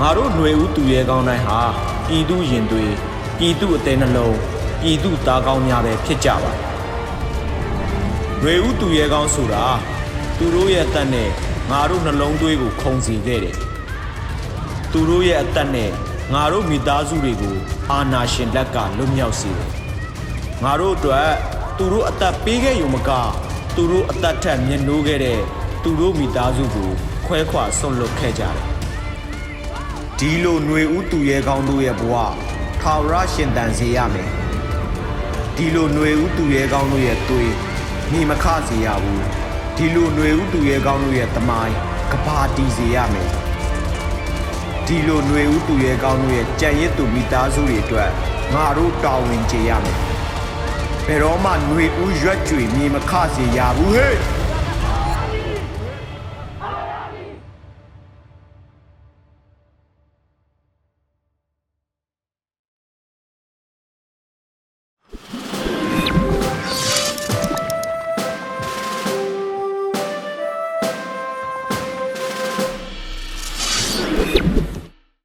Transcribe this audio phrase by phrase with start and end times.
[0.00, 1.60] ငါတို့ຫນွေဦးသူရဲကောင်းတိုင်းဟာ
[2.06, 2.92] ပြည်သူရင်သွေး
[3.38, 4.36] ပြည်သူအသေးနှလုံး
[4.80, 6.58] ပြည်သူသားကောင်းများပဲဖြစ်ကြပါတယ်။
[8.40, 9.64] ຫນွေဦးသူရဲကောင်းဆိုတာ
[10.38, 11.28] သူတို့ရဲ့အသက်နဲ့
[11.70, 13.56] ငါတို့နှလုံးသွေးကိုခုန်စီခဲ့တယ်။
[14.92, 15.90] သူတို့ရဲ့အသက်နဲ့
[16.34, 17.56] ငါတို့မိသားစုတွေကို
[17.90, 19.70] အာနာရှင်လက်ကလွတ်မြောက်စေတယ်။
[20.64, 21.28] ငါတို့အတွက်
[21.78, 23.10] သူတို့အသက်ပေးခဲ့ရုံမက
[23.76, 25.40] သူတို့အသက်ထက်မြင့်နိုးခဲ့တဲ့
[25.82, 26.90] သူတို့မိသားစုကို
[27.26, 28.56] ခွဲခွာဆွန့်လွတ်ခဲ့ကြတယ်။
[30.22, 32.14] ဒီလိုຫນွေဦးသူရဲကောင်းတို့ရဲ့ဘဝ
[32.82, 34.30] ထာဝရရှင်တန်စေရမယ်။
[35.56, 37.52] ဒီလိုຫນွေဦးသူရဲကောင်းတို့ရဲ့သွေး
[38.12, 39.22] မိမခစေရဘူး။
[39.76, 41.76] ဒီလိုຫນွေဦးသူရဲကောင်းတို့ရဲ့တမိုင်း
[42.12, 43.30] ကဘာတီစေရမယ်။
[44.86, 48.10] ဒီလိုຫນွေဦးသူရဲကောင်းတို့ရဲ့ကြံရစ်သူမိသားစုတွေအတွက်
[48.54, 49.98] ငါတို့တာဝန်ကျေရမယ်။
[51.06, 54.16] ဘယ်တော့မှຫນွေဦးရွက်ကြွေမြေမခစေရဘူးဟဲ့။